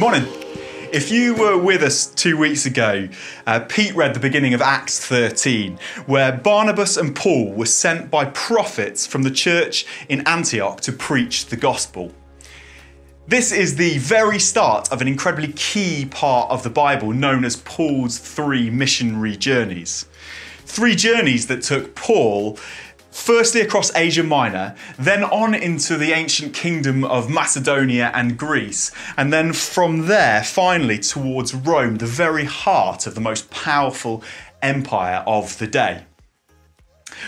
[0.00, 0.32] Good morning.
[0.94, 3.10] If you were with us two weeks ago,
[3.46, 8.24] uh, Pete read the beginning of Acts 13, where Barnabas and Paul were sent by
[8.24, 12.14] prophets from the church in Antioch to preach the gospel.
[13.28, 17.56] This is the very start of an incredibly key part of the Bible known as
[17.56, 20.06] Paul's three missionary journeys.
[20.64, 22.58] Three journeys that took Paul
[23.10, 29.32] firstly across Asia Minor, then on into the ancient kingdom of Macedonia and Greece, and
[29.32, 34.22] then from there finally towards Rome, the very heart of the most powerful
[34.62, 36.04] empire of the day.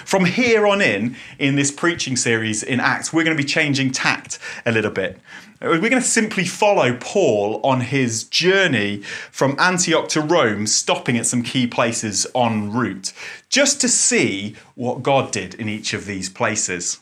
[0.05, 3.93] From here on in, in this preaching series in Acts, we're going to be changing
[3.93, 5.19] tact a little bit.
[5.61, 11.27] We're going to simply follow Paul on his journey from Antioch to Rome, stopping at
[11.27, 13.13] some key places en route,
[13.49, 16.99] just to see what God did in each of these places.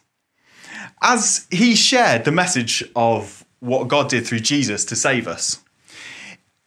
[1.00, 5.60] As he shared the message of what God did through Jesus to save us.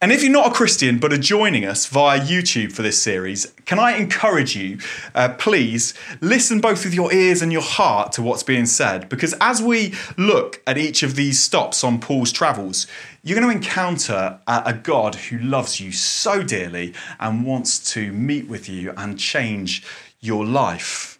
[0.04, 3.50] And if you're not a Christian but are joining us via YouTube for this series,
[3.64, 4.76] can I encourage you,
[5.14, 9.08] uh, please listen both with your ears and your heart to what's being said?
[9.08, 12.86] Because as we look at each of these stops on Paul's travels,
[13.22, 18.12] you're going to encounter a, a God who loves you so dearly and wants to
[18.12, 19.82] meet with you and change
[20.20, 21.13] your life.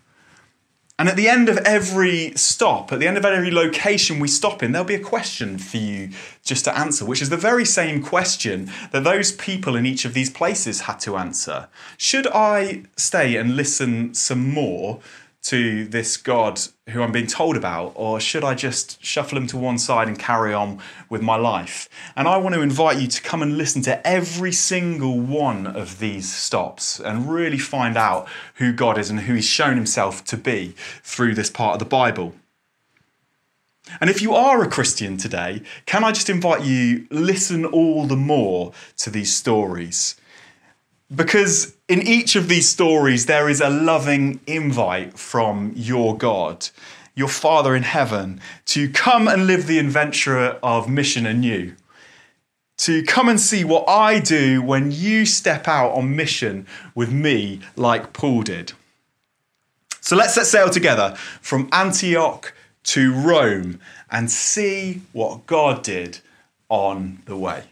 [0.96, 4.62] And at the end of every stop, at the end of every location we stop
[4.62, 6.10] in, there'll be a question for you
[6.44, 10.14] just to answer, which is the very same question that those people in each of
[10.14, 11.66] these places had to answer.
[11.96, 15.00] Should I stay and listen some more
[15.44, 19.58] to this God who I'm being told about, or should I just shuffle him to
[19.58, 21.88] one side and carry on with my life?
[22.16, 25.98] And I want to invite you to come and listen to every single one of
[25.98, 30.38] these stops and really find out who God is and who he's shown himself to
[30.38, 32.34] be through this part of the Bible.
[34.00, 38.16] And if you are a Christian today, can I just invite you listen all the
[38.16, 40.16] more to these stories?
[41.14, 46.68] Because in each of these stories, there is a loving invite from your God,
[47.14, 51.74] your Father in heaven, to come and live the adventure of mission anew.
[52.78, 57.60] To come and see what I do when you step out on mission with me,
[57.76, 58.72] like Paul did.
[60.00, 62.52] So let's set sail together from Antioch
[62.84, 63.78] to Rome
[64.10, 66.18] and see what God did
[66.68, 67.64] on the way.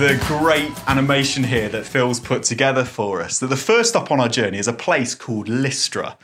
[0.00, 4.18] The great animation here that Phil's put together for us that the first stop on
[4.18, 6.16] our journey is a place called Lystra.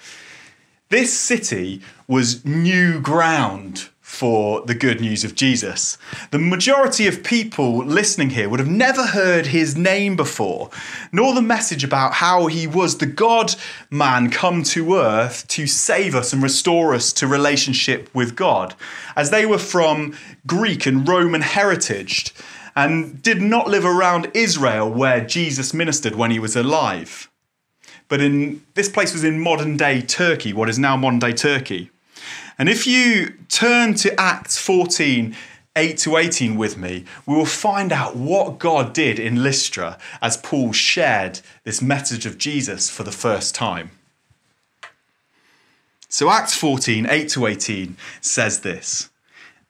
[0.88, 5.98] This city was new ground for the good news of Jesus.
[6.30, 10.70] The majority of people listening here would have never heard his name before,
[11.12, 13.56] nor the message about how he was the God
[13.90, 18.74] man come to earth to save us and restore us to relationship with God,
[19.16, 20.16] as they were from
[20.46, 22.32] Greek and Roman heritage
[22.76, 27.30] and did not live around Israel where Jesus ministered when he was alive.
[28.08, 31.90] But in this place was in modern day Turkey, what is now modern day Turkey.
[32.58, 35.34] And if you turn to Acts 14,
[35.74, 40.36] 8 to 18 with me, we will find out what God did in Lystra as
[40.36, 43.90] Paul shared this message of Jesus for the first time.
[46.08, 49.10] So, Acts 14, 8 to 18 says this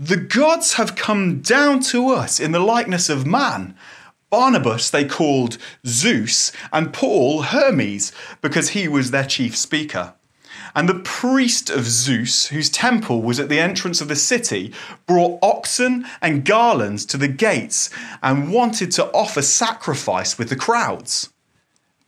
[0.00, 3.74] The gods have come down to us in the likeness of man.
[4.30, 10.14] Barnabas they called Zeus, and Paul Hermes, because he was their chief speaker.
[10.72, 14.72] And the priest of Zeus, whose temple was at the entrance of the city,
[15.04, 17.90] brought oxen and garlands to the gates
[18.22, 21.30] and wanted to offer sacrifice with the crowds.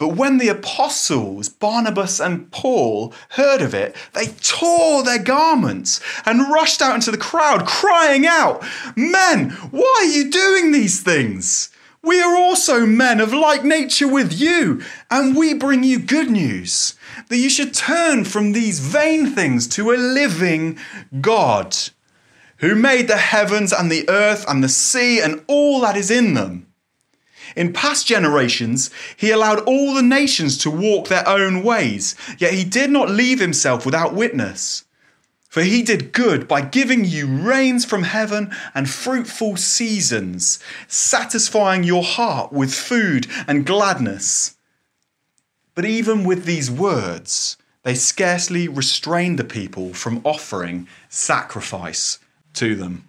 [0.01, 6.51] But when the apostles, Barnabas and Paul, heard of it, they tore their garments and
[6.51, 8.65] rushed out into the crowd, crying out,
[8.97, 11.69] Men, why are you doing these things?
[12.03, 16.95] We are also men of like nature with you, and we bring you good news
[17.29, 20.79] that you should turn from these vain things to a living
[21.21, 21.77] God,
[22.61, 26.33] who made the heavens and the earth and the sea and all that is in
[26.33, 26.70] them.
[27.57, 32.65] In past generations, he allowed all the nations to walk their own ways, yet he
[32.65, 34.85] did not leave himself without witness.
[35.49, 42.05] For he did good by giving you rains from heaven and fruitful seasons, satisfying your
[42.05, 44.57] heart with food and gladness.
[45.75, 52.21] But even with these words, they scarcely restrained the people from offering sacrifice
[52.55, 53.05] to them.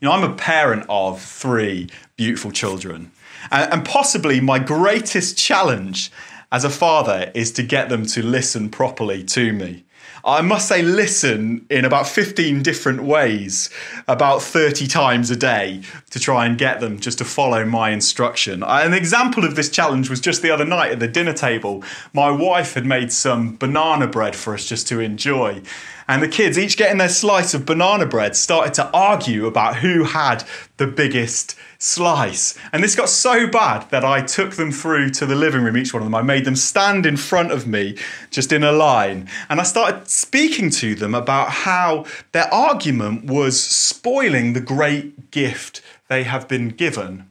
[0.00, 1.88] You know, I'm a parent of three
[2.18, 3.10] beautiful children,
[3.50, 6.10] and possibly my greatest challenge
[6.52, 9.84] as a father is to get them to listen properly to me.
[10.24, 13.70] I must say, listen in about 15 different ways,
[14.08, 18.64] about 30 times a day, to try and get them just to follow my instruction.
[18.64, 21.84] An example of this challenge was just the other night at the dinner table.
[22.12, 25.62] My wife had made some banana bread for us just to enjoy.
[26.08, 30.04] And the kids, each getting their slice of banana bread, started to argue about who
[30.04, 30.42] had
[30.78, 32.58] the biggest slice.
[32.72, 35.92] And this got so bad that I took them through to the living room, each
[35.92, 36.14] one of them.
[36.14, 37.96] I made them stand in front of me,
[38.30, 39.28] just in a line.
[39.50, 45.82] And I started speaking to them about how their argument was spoiling the great gift
[46.08, 47.27] they have been given.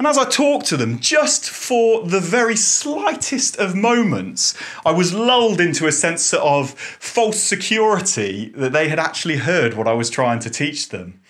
[0.00, 5.12] And as I talked to them, just for the very slightest of moments, I was
[5.12, 10.08] lulled into a sense of false security that they had actually heard what I was
[10.08, 11.20] trying to teach them.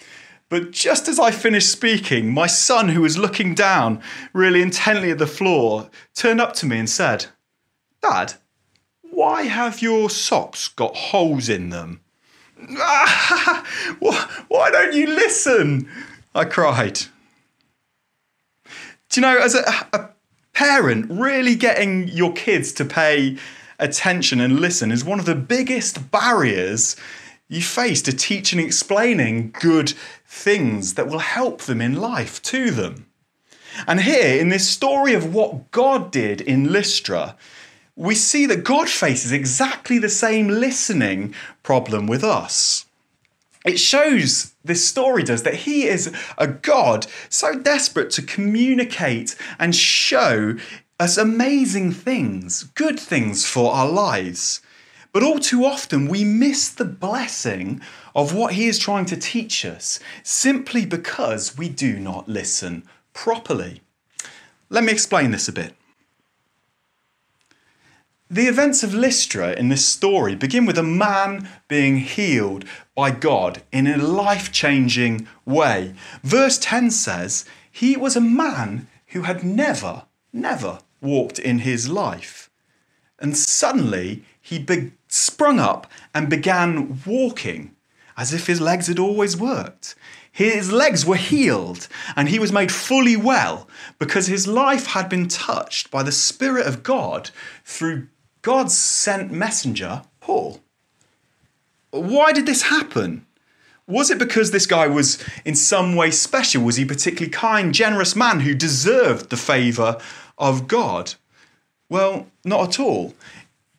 [0.49, 4.01] But just as I finished speaking, my son, who was looking down
[4.33, 7.27] really intently at the floor, turned up to me and said,
[8.01, 8.35] Dad,
[9.03, 12.03] why have your socks got holes in them?
[13.99, 15.91] why don't you listen?
[16.37, 17.01] I cried.
[19.11, 20.09] Do you know, as a, a
[20.53, 23.39] parent, really getting your kids to pay
[23.81, 26.95] attention and listen is one of the biggest barriers
[27.49, 29.95] you face to teaching and explaining good
[30.27, 33.07] things that will help them in life to them.
[33.89, 37.37] And here, in this story of what God did in Lystra,
[37.97, 41.35] we see that God faces exactly the same listening
[41.65, 42.87] problem with us.
[43.65, 49.75] It shows, this story does, that He is a God so desperate to communicate and
[49.75, 50.57] show
[50.99, 54.61] us amazing things, good things for our lives.
[55.13, 57.81] But all too often, we miss the blessing
[58.15, 63.83] of what he is trying to teach us simply because we do not listen properly.
[64.69, 65.75] Let me explain this a bit.
[68.33, 73.65] The events of Lystra in this story begin with a man being healed by God
[73.73, 75.95] in a life changing way.
[76.23, 82.49] Verse 10 says, He was a man who had never, never walked in his life.
[83.19, 87.75] And suddenly he be- sprung up and began walking
[88.17, 89.97] as if his legs had always worked.
[90.31, 93.67] His legs were healed and he was made fully well
[93.99, 97.31] because his life had been touched by the Spirit of God
[97.65, 98.07] through
[98.43, 100.61] God's sent messenger, Paul.
[101.91, 103.27] Why did this happen?
[103.87, 106.63] Was it because this guy was in some way special?
[106.63, 109.99] Was he a particularly kind, generous man who deserved the favour
[110.39, 111.15] of God?
[111.89, 113.15] Well, not at all.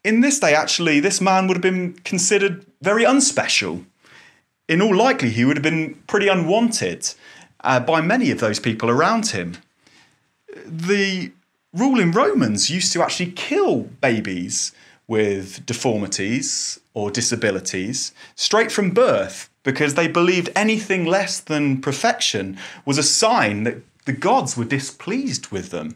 [0.04, 3.86] In this day, actually, this man would have been considered very unspecial
[4.72, 7.14] in all likelihood, he would have been pretty unwanted
[7.62, 9.58] uh, by many of those people around him.
[10.66, 11.34] The
[11.74, 14.74] ruling Romans used to actually kill babies
[15.08, 22.98] with deformities or disabilities straight from birth because they believed anything less than perfection was
[22.98, 25.96] a sign that the gods were displeased with them.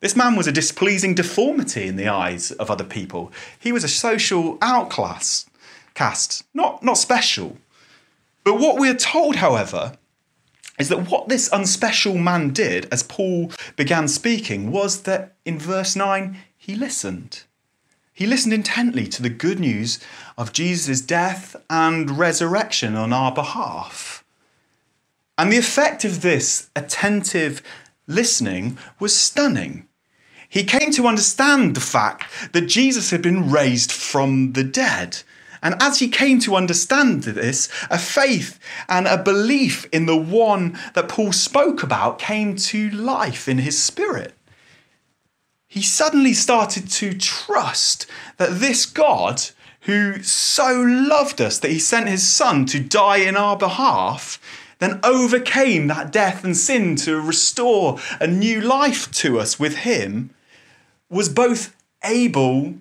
[0.00, 3.32] This man was a displeasing deformity in the eyes of other people.
[3.58, 5.46] He was a social outclass,
[5.94, 7.56] cast, not, not special.
[8.44, 9.97] But what we are told, however,
[10.78, 15.96] is that what this unspecial man did as Paul began speaking was that in verse
[15.96, 17.44] 9, he listened.
[18.12, 20.00] He listened intently to the good news
[20.36, 24.24] of Jesus' death and resurrection on our behalf.
[25.36, 27.62] And the effect of this attentive
[28.08, 29.86] listening was stunning.
[30.48, 35.18] He came to understand the fact that Jesus had been raised from the dead.
[35.62, 40.78] And as he came to understand this, a faith and a belief in the one
[40.94, 44.34] that Paul spoke about came to life in his spirit.
[45.66, 48.06] He suddenly started to trust
[48.38, 49.42] that this God,
[49.82, 54.40] who so loved us that he sent his son to die in our behalf,
[54.78, 60.30] then overcame that death and sin to restore a new life to us with him,
[61.10, 61.74] was both
[62.04, 62.74] able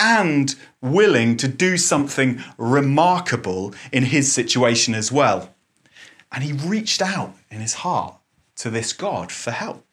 [0.00, 5.54] and willing to do something remarkable in his situation as well.
[6.32, 8.14] And he reached out in his heart
[8.56, 9.84] to this God for help.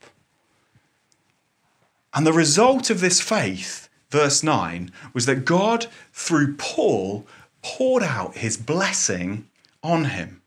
[2.14, 7.28] And the result of this faith, verse 9, was that God, through Paul,
[7.62, 9.50] poured out his blessing
[9.84, 10.42] on him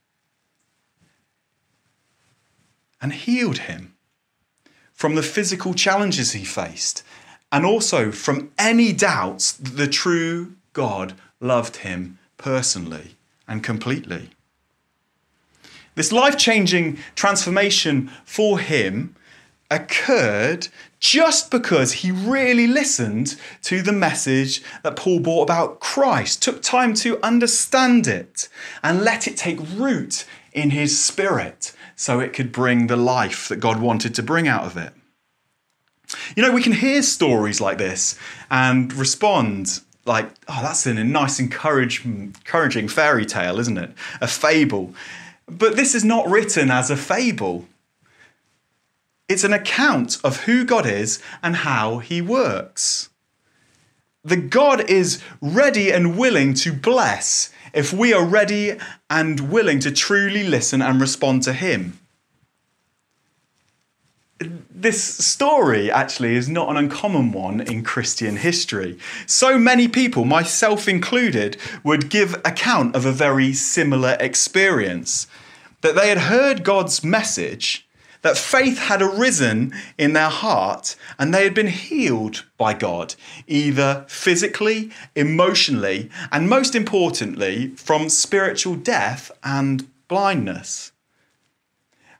[3.01, 3.95] and healed him
[4.93, 7.03] from the physical challenges he faced
[7.53, 13.17] and also from any doubts that the true God loved him personally
[13.49, 14.31] and completely.
[15.95, 19.17] This life changing transformation for him
[19.71, 26.63] occurred just because he really listened to the message that Paul brought about Christ, took
[26.63, 28.49] time to understand it,
[28.83, 33.57] and let it take root in his spirit so it could bring the life that
[33.57, 34.93] God wanted to bring out of it.
[36.37, 38.19] You know, we can hear stories like this
[38.51, 42.33] and respond like, oh, that's a nice, encouraging
[42.89, 43.93] fairy tale, isn't it?
[44.21, 44.95] A fable.
[45.47, 47.67] But this is not written as a fable.
[49.29, 53.11] It's an account of who God is and how he works.
[54.25, 58.77] The God is ready and willing to bless if we are ready
[59.09, 61.99] and willing to truly listen and respond to him.
[64.81, 68.97] This story actually is not an uncommon one in Christian history.
[69.27, 75.27] So many people, myself included, would give account of a very similar experience
[75.83, 77.87] that they had heard God's message
[78.23, 84.07] that faith had arisen in their heart and they had been healed by God, either
[84.09, 90.93] physically, emotionally, and most importantly, from spiritual death and blindness.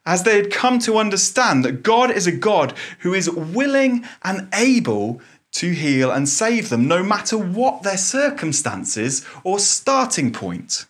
[0.07, 4.49] As they had come to understand that God is a God who is willing and
[4.55, 5.21] able
[5.53, 10.87] to heal and save them, no matter what their circumstances or starting point.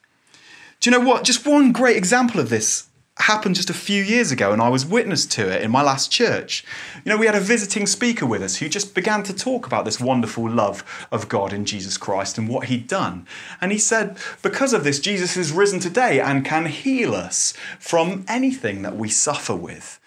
[0.81, 1.25] Do you know what?
[1.25, 4.87] Just one great example of this happened just a few years ago and I was
[4.87, 6.65] witness to it in my last church.
[7.05, 9.85] You know, we had a visiting speaker with us who just began to talk about
[9.85, 13.27] this wonderful love of God in Jesus Christ and what he'd done.
[13.61, 18.25] And he said, because of this, Jesus is risen today and can heal us from
[18.27, 20.01] anything that we suffer with.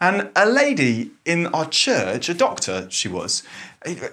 [0.00, 3.42] And a lady in our church, a doctor she was,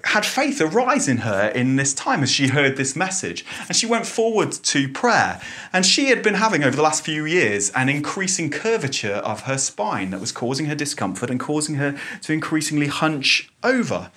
[0.03, 3.45] had faith arise in her in this time as she heard this message.
[3.67, 5.41] And she went forward to prayer.
[5.71, 9.57] And she had been having, over the last few years, an increasing curvature of her
[9.57, 14.11] spine that was causing her discomfort and causing her to increasingly hunch over.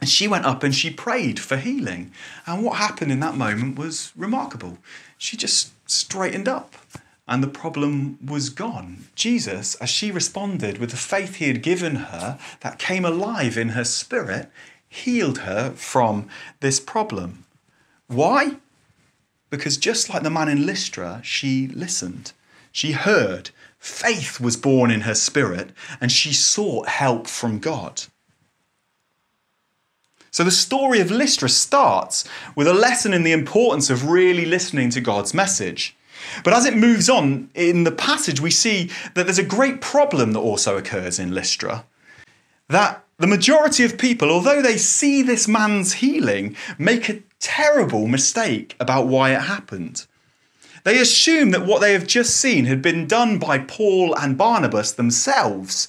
[0.00, 2.12] And she went up and she prayed for healing.
[2.46, 4.78] And what happened in that moment was remarkable.
[5.18, 6.74] She just straightened up
[7.28, 9.06] and the problem was gone.
[9.14, 13.70] Jesus, as she responded with the faith he had given her that came alive in
[13.70, 14.50] her spirit,
[14.88, 16.28] healed her from
[16.60, 17.44] this problem.
[18.06, 18.56] Why?
[19.50, 22.32] Because just like the man in Lystra, she listened.
[22.70, 23.50] She heard.
[23.78, 28.02] Faith was born in her spirit, and she sought help from God.
[30.30, 34.90] So the story of Lystra starts with a lesson in the importance of really listening
[34.90, 35.96] to God's message.
[36.44, 40.32] But as it moves on in the passage, we see that there's a great problem
[40.32, 41.84] that also occurs in Lystra.
[42.68, 48.76] That the majority of people, although they see this man's healing, make a terrible mistake
[48.78, 50.06] about why it happened.
[50.84, 54.92] They assume that what they have just seen had been done by Paul and Barnabas
[54.92, 55.88] themselves,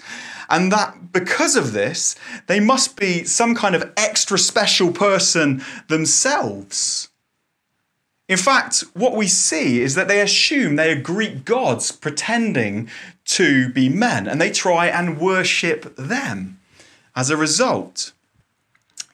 [0.49, 2.15] and that because of this,
[2.47, 7.09] they must be some kind of extra special person themselves.
[8.27, 12.89] In fact, what we see is that they assume they are Greek gods pretending
[13.25, 16.59] to be men, and they try and worship them
[17.15, 18.11] as a result.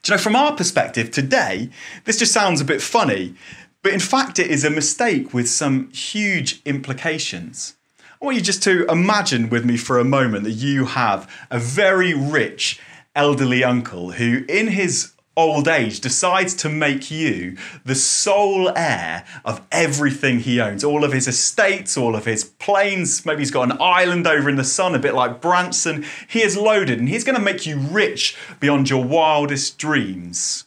[0.01, 1.69] Do you know, from our perspective today,
[2.05, 3.35] this just sounds a bit funny,
[3.83, 7.75] but in fact, it is a mistake with some huge implications.
[8.21, 11.59] I want you just to imagine with me for a moment that you have a
[11.59, 12.79] very rich
[13.15, 19.65] elderly uncle who, in his old age decides to make you the sole heir of
[19.71, 23.25] everything he owns all of his estates, all of his planes.
[23.25, 26.05] Maybe he's got an island over in the sun, a bit like Branson.
[26.27, 30.65] He is loaded and he's going to make you rich beyond your wildest dreams.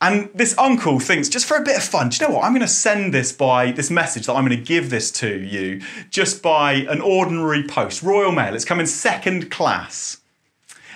[0.00, 2.44] And this uncle thinks, just for a bit of fun, do you know what?
[2.44, 5.40] I'm going to send this by this message that I'm going to give this to
[5.40, 8.54] you just by an ordinary post, Royal Mail.
[8.54, 10.18] It's coming second class.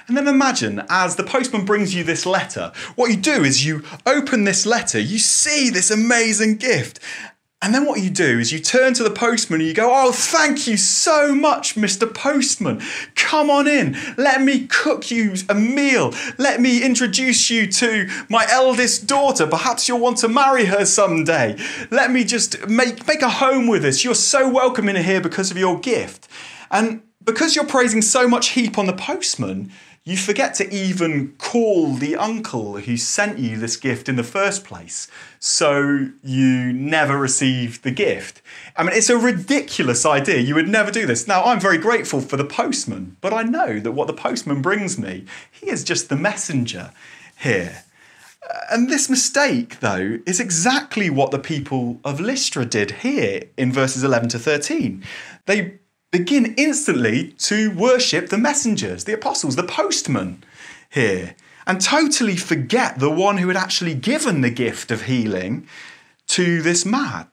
[0.08, 3.82] And then imagine as the postman brings you this letter, what you do is you
[4.06, 7.00] open this letter, you see this amazing gift,
[7.62, 10.10] and then what you do is you turn to the postman and you go, Oh,
[10.10, 12.12] thank you so much, Mr.
[12.12, 12.82] Postman.
[13.14, 13.96] Come on in.
[14.16, 16.12] Let me cook you a meal.
[16.38, 19.46] Let me introduce you to my eldest daughter.
[19.46, 21.56] Perhaps you'll want to marry her someday.
[21.92, 24.02] Let me just make, make a home with us.
[24.02, 26.26] You're so welcome in here because of your gift.
[26.72, 29.70] And because you're praising so much heap on the postman,
[30.04, 34.64] you forget to even call the uncle who sent you this gift in the first
[34.64, 35.06] place.
[35.38, 38.42] So you never receive the gift.
[38.76, 40.38] I mean, it's a ridiculous idea.
[40.38, 41.28] You would never do this.
[41.28, 44.98] Now, I'm very grateful for the postman, but I know that what the postman brings
[44.98, 46.90] me, he is just the messenger
[47.38, 47.84] here.
[48.50, 53.70] Uh, and this mistake, though, is exactly what the people of Lystra did here in
[53.72, 55.04] verses 11 to 13.
[55.46, 55.78] They
[56.12, 60.44] begin instantly to worship the messengers, the apostles, the postman
[60.90, 61.34] here,
[61.66, 65.66] and totally forget the one who had actually given the gift of healing
[66.28, 67.26] to this man,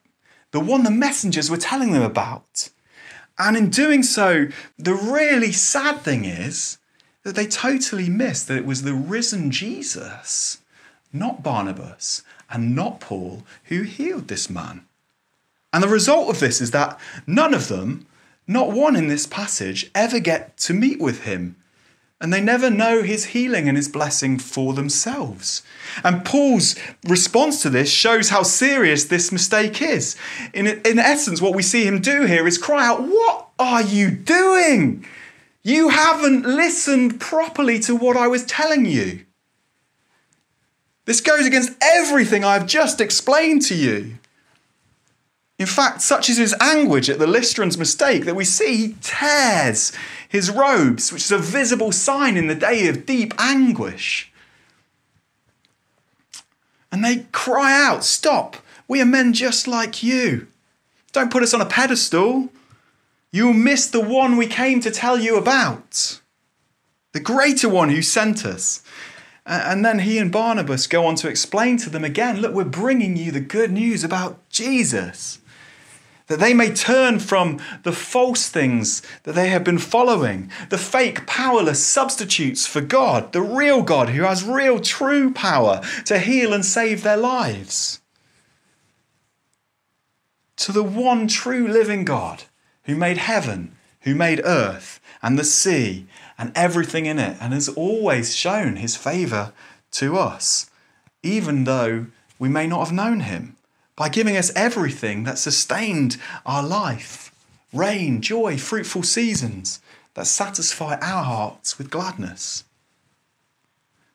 [0.51, 2.69] the one the messengers were telling them about.
[3.37, 6.77] And in doing so, the really sad thing is
[7.23, 10.59] that they totally missed that it was the risen Jesus,
[11.11, 14.85] not Barnabas and not Paul, who healed this man.
[15.73, 18.07] And the result of this is that none of them
[18.49, 21.55] not one in this passage ever get to meet with him.
[22.19, 25.61] And they never know his healing and his blessing for themselves.
[26.03, 26.75] And Paul's
[27.07, 30.17] response to this shows how serious this mistake is.
[30.53, 34.09] In, in essence, what we see him do here is cry out, What are you
[34.09, 35.05] doing?
[35.63, 39.25] You haven't listened properly to what I was telling you.
[41.05, 44.18] This goes against everything I've just explained to you.
[45.59, 49.91] In fact, such is his anguish at the Lystran's mistake that we see he tears
[50.29, 54.31] his robes, which is a visible sign in the day of deep anguish.
[56.93, 58.55] And they cry out, Stop!
[58.87, 60.47] We are men just like you.
[61.11, 62.49] Don't put us on a pedestal.
[63.31, 66.21] You'll miss the one we came to tell you about,
[67.11, 68.81] the greater one who sent us.
[69.45, 73.17] And then he and Barnabas go on to explain to them again look, we're bringing
[73.17, 75.39] you the good news about Jesus
[76.29, 81.25] that they may turn from the false things that they have been following, the fake,
[81.25, 86.63] powerless substitutes for God, the real God who has real, true power to heal and
[86.63, 87.99] save their lives,
[90.55, 92.43] to the one true living God
[92.83, 96.05] who made heaven, who made earth and the sea
[96.37, 99.51] and everything in it, and has always shown his favour
[99.91, 100.69] to us,
[101.23, 102.05] even though
[102.37, 103.57] we may not have known him
[103.99, 107.35] by giving us everything that sustained our life
[107.73, 109.81] rain, joy, fruitful seasons
[110.13, 112.63] that satisfy our hearts with gladness.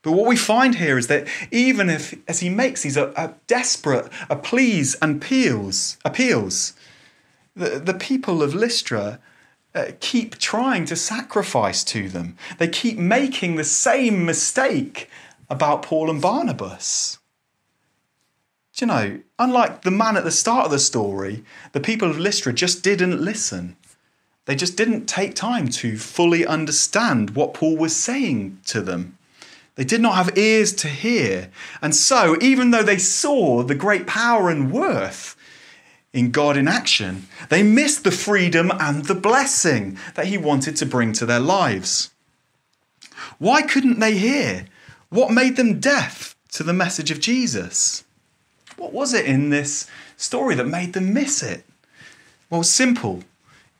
[0.00, 3.34] But what we find here is that even if, as he makes these a, a
[3.46, 6.72] desperate a pleas and appeals, appeals,
[7.54, 9.20] the, the people of Lystra
[9.74, 12.38] uh, keep trying to sacrifice to them.
[12.58, 15.10] They keep making the same mistake
[15.50, 17.18] about Paul and Barnabas.
[18.76, 22.52] You know, unlike the man at the start of the story, the people of Lystra
[22.52, 23.76] just didn't listen.
[24.46, 29.16] They just didn't take time to fully understand what Paul was saying to them.
[29.76, 31.50] They did not have ears to hear.
[31.80, 35.36] And so, even though they saw the great power and worth
[36.12, 40.86] in God in action, they missed the freedom and the blessing that He wanted to
[40.86, 42.10] bring to their lives.
[43.38, 44.66] Why couldn't they hear?
[45.10, 48.04] What made them deaf to the message of Jesus?
[48.76, 51.64] What was it in this story that made them miss it?
[52.50, 53.22] Well, simple.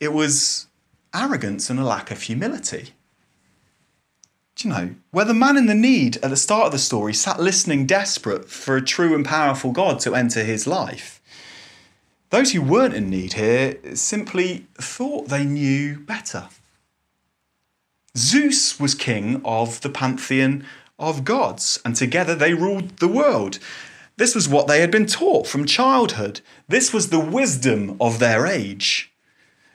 [0.01, 0.67] It was
[1.15, 2.91] arrogance and a lack of humility.
[4.57, 7.13] Do you know, where the man in the need at the start of the story
[7.13, 11.21] sat listening desperate for a true and powerful God to enter his life,
[12.31, 16.49] those who weren't in need here simply thought they knew better.
[18.17, 20.65] Zeus was king of the pantheon
[20.99, 23.59] of gods, and together they ruled the world.
[24.17, 26.41] This was what they had been taught from childhood.
[26.69, 29.13] This was the wisdom of their age.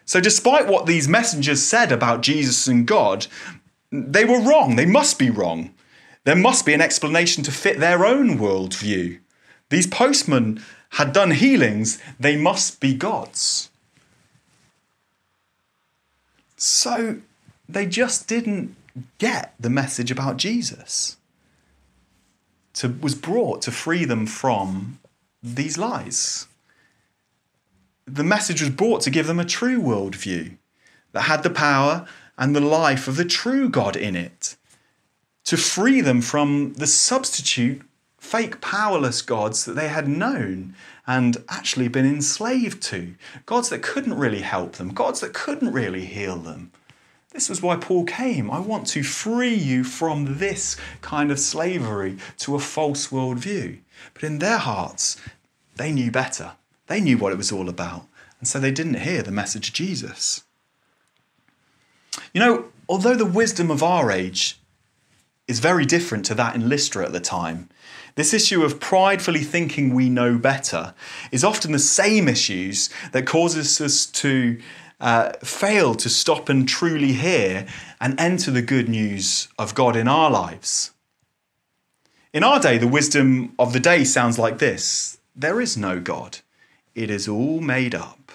[0.06, 3.28] So, despite what these messengers said about Jesus and God,
[3.92, 4.76] they were wrong.
[4.76, 5.74] They must be wrong.
[6.24, 9.20] There must be an explanation to fit their own worldview.
[9.70, 13.70] These postmen had done healings, they must be gods.
[16.58, 17.18] So
[17.68, 18.76] they just didn't
[19.20, 21.18] get the message about Jesus.
[22.80, 25.00] To, was brought to free them from
[25.44, 26.48] these lies.
[28.06, 30.56] The message was brought to give them a true worldview
[31.12, 34.56] that had the power and the life of the true God in it,
[35.44, 37.82] to free them from the substitute,
[38.18, 40.74] fake, powerless gods that they had known
[41.06, 43.16] and actually been enslaved to,
[43.46, 46.72] gods that couldn't really help them, gods that couldn't really heal them.
[47.32, 48.50] This was why Paul came.
[48.50, 53.80] I want to free you from this kind of slavery to a false worldview.
[54.14, 55.22] But in their hearts,
[55.76, 56.54] they knew better.
[56.88, 58.08] They knew what it was all about.
[58.40, 60.44] And so they didn't hear the message of Jesus.
[62.34, 64.60] You know, although the wisdom of our age
[65.48, 67.70] is very different to that in Lystra at the time,
[68.16, 70.94] this issue of pridefully thinking we know better
[71.32, 74.60] is often the same issues that causes us to
[75.00, 77.66] uh, fail to stop and truly hear
[78.02, 80.92] and enter the good news of God in our lives.
[82.34, 86.40] In our day, the wisdom of the day sounds like this there is no God,
[86.96, 88.32] it is all made up.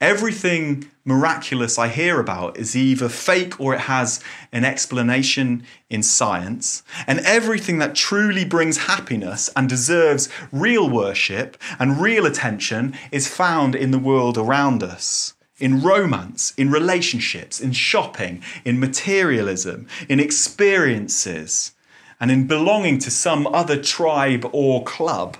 [0.00, 6.82] Everything miraculous I hear about is either fake or it has an explanation in science.
[7.06, 13.74] And everything that truly brings happiness and deserves real worship and real attention is found
[13.74, 15.34] in the world around us.
[15.60, 21.72] In romance, in relationships, in shopping, in materialism, in experiences,
[22.18, 25.36] and in belonging to some other tribe or club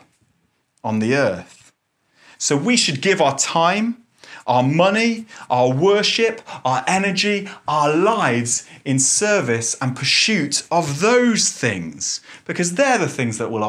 [0.84, 1.72] on the earth.
[2.38, 4.00] So we should give our time
[4.46, 12.20] our money, our worship, our energy, our lives in service and pursuit of those things.
[12.46, 13.62] Because they're the things that will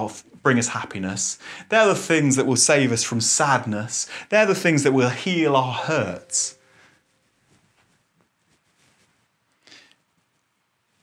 [0.43, 1.38] bring us happiness.
[1.69, 4.10] They're the things that will save us from sadness.
[4.30, 6.58] They're the things that will heal our hurts.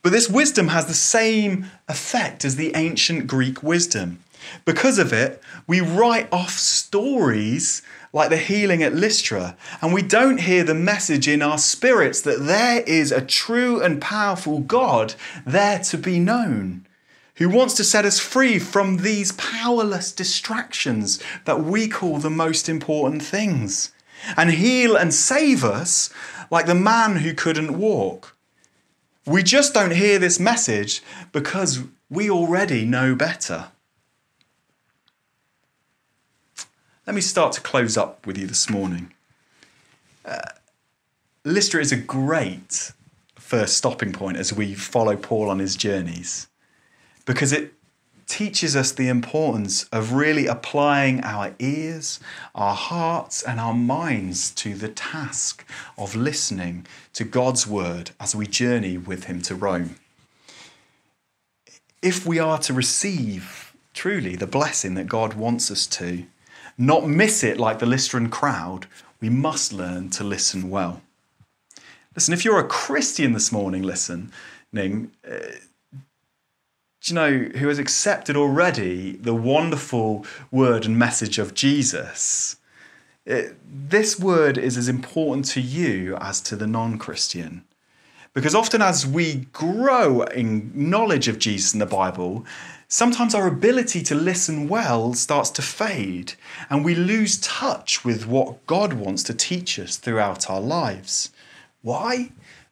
[0.01, 4.19] But this wisdom has the same effect as the ancient Greek wisdom.
[4.65, 7.81] Because of it, we write off stories
[8.13, 12.45] like the healing at Lystra, and we don't hear the message in our spirits that
[12.45, 15.13] there is a true and powerful God
[15.45, 16.87] there to be known,
[17.39, 22.67] who wants to set us free from these powerless distractions that we call the most
[22.67, 23.93] important things,
[24.35, 26.09] and heal and save us
[26.51, 28.35] like the man who couldn't walk.
[29.25, 33.67] We just don't hear this message because we already know better.
[37.07, 39.13] Let me start to close up with you this morning.
[40.25, 40.41] Uh,
[41.45, 42.91] Lystra is a great
[43.35, 46.48] first stopping point as we follow Paul on his journeys
[47.25, 47.73] because it
[48.29, 52.19] teaches us the importance of really applying our ears,
[52.53, 55.65] our hearts, and our minds to the task
[55.97, 59.95] of listening to God's word as we journey with Him to Rome.
[62.01, 66.25] If we are to receive truly the blessing that God wants us to,
[66.77, 68.85] not miss it like the Lystran crowd,
[69.19, 71.01] we must learn to listen well.
[72.15, 74.31] Listen, if you're a Christian this morning, listening,
[74.75, 75.37] uh,
[77.01, 82.57] do you know who has accepted already the wonderful word and message of Jesus?
[83.25, 87.63] It, this word is as important to you as to the non Christian.
[88.33, 92.45] Because often, as we grow in knowledge of Jesus in the Bible,
[92.87, 96.33] sometimes our ability to listen well starts to fade,
[96.69, 101.31] and we lose touch with what God wants to teach us throughout our lives.
[101.81, 102.31] Why?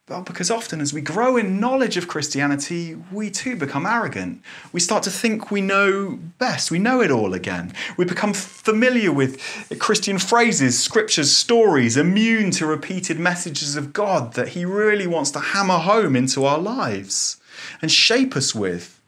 [0.09, 4.41] Well, because often as we grow in knowledge of Christianity, we too become arrogant.
[4.71, 7.73] We start to think we know best, we know it all again.
[7.97, 9.37] We become familiar with
[9.79, 15.39] Christian phrases, scriptures, stories, immune to repeated messages of God that He really wants to
[15.39, 17.41] hammer home into our lives
[17.81, 19.01] and shape us with.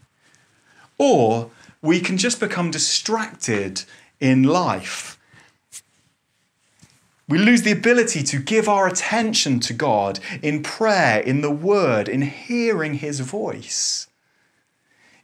[0.98, 1.50] Or
[1.82, 3.84] we can just become distracted
[4.20, 5.19] in life
[7.30, 12.10] we lose the ability to give our attention to God in prayer, in the Word,
[12.10, 14.08] in hearing His voice.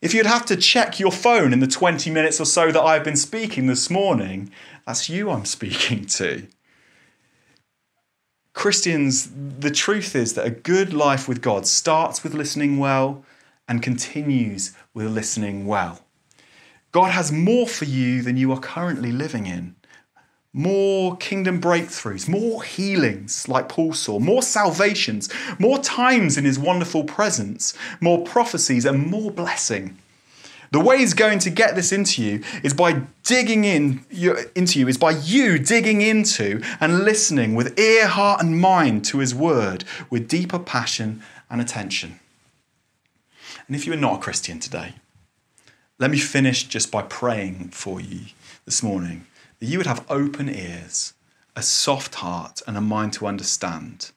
[0.01, 3.03] If you'd have to check your phone in the 20 minutes or so that I've
[3.03, 4.51] been speaking this morning,
[4.85, 6.47] that's you I'm speaking to.
[8.53, 13.25] Christians, the truth is that a good life with God starts with listening well
[13.67, 16.01] and continues with listening well.
[16.91, 19.75] God has more for you than you are currently living in
[20.55, 25.27] more kingdom breakthroughs, more healings like Paul saw, more salvations,
[25.59, 29.97] more times in his wonderful presence, more prophecies, and more blessing.
[30.71, 34.05] The way he's going to get this into you is by digging in
[34.55, 39.17] into you, is by you digging into and listening with ear, heart, and mind to
[39.17, 42.21] his word with deeper passion and attention.
[43.67, 44.93] And if you are not a Christian today,
[45.99, 48.21] let me finish just by praying for you
[48.65, 49.27] this morning
[49.59, 51.13] that you would have open ears,
[51.55, 54.11] a soft heart, and a mind to understand.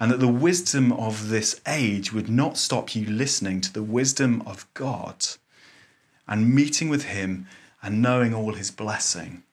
[0.00, 4.42] And that the wisdom of this age would not stop you listening to the wisdom
[4.46, 5.26] of God
[6.26, 7.46] and meeting with Him
[7.82, 9.44] and knowing all His blessing,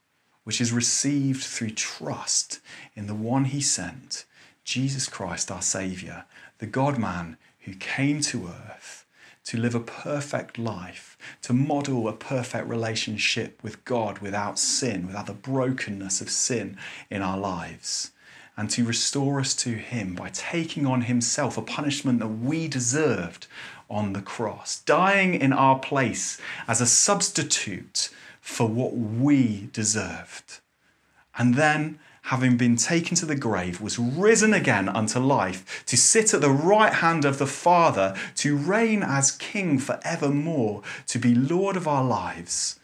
[0.44, 2.60] which is received through trust
[2.96, 4.26] in the one He sent,
[4.64, 6.26] Jesus Christ, our Saviour,
[6.60, 9.06] the God man who came to earth
[9.46, 15.26] to live a perfect life, to model a perfect relationship with God without sin, without
[15.26, 16.78] the brokenness of sin
[17.10, 18.12] in our lives,
[18.58, 23.48] and to restore us to Him by taking on Himself a punishment that we deserved
[23.90, 28.10] on the cross, dying in our place as a substitute
[28.42, 30.60] for what we deserved.
[31.38, 32.00] And then
[32.30, 36.52] having been taken to the grave, was risen again unto life, to sit at the
[36.52, 41.88] right hand of the Father, to reign as King for evermore, to be Lord of
[41.88, 42.80] our lives,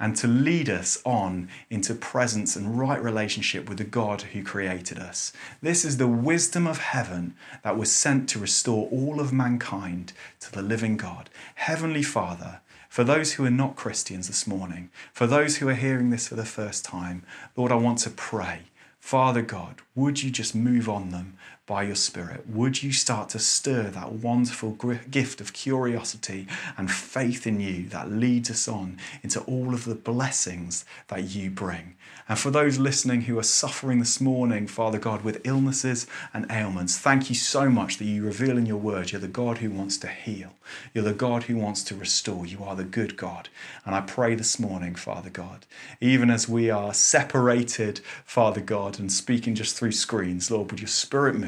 [0.00, 4.98] and to lead us on into presence and right relationship with the God who created
[4.98, 5.32] us.
[5.62, 10.50] This is the wisdom of heaven that was sent to restore all of mankind to
[10.50, 11.30] the living God.
[11.54, 16.10] Heavenly Father, for those who are not Christians this morning, for those who are hearing
[16.10, 17.22] this for the first time,
[17.54, 18.62] Lord, I want to pray
[19.08, 21.38] Father God, would you just move on them
[21.68, 22.48] by your Spirit?
[22.48, 24.72] Would you start to stir that wonderful
[25.10, 29.94] gift of curiosity and faith in you that leads us on into all of the
[29.94, 31.94] blessings that you bring?
[32.28, 36.98] And for those listening who are suffering this morning, Father God, with illnesses and ailments,
[36.98, 39.96] thank you so much that you reveal in your word you're the God who wants
[39.98, 40.52] to heal.
[40.92, 42.44] You're the God who wants to restore.
[42.44, 43.48] You are the good God.
[43.86, 45.64] And I pray this morning, Father God,
[46.02, 50.88] even as we are separated, Father God, and speaking just through screens, Lord, would your
[50.88, 51.38] spirit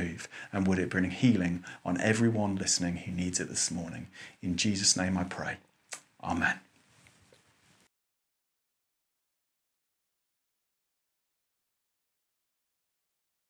[0.53, 4.09] and would it bring healing on everyone listening who needs it this morning?
[4.42, 5.57] In Jesus' name I pray.
[6.23, 6.61] Amen.